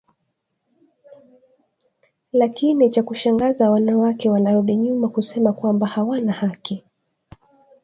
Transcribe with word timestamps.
Lakini 2.31 2.89
kya 2.89 3.03
ku 3.03 3.13
shangaza 3.15 3.71
wana 3.73 3.93
wake 3.97 4.29
wana 4.29 4.51
rudi 4.53 4.75
nyuma 4.75 5.09
kusema 5.09 5.53
kwamba 5.53 5.87
hawana 5.87 6.23
na 6.25 6.33
haki 6.33 6.83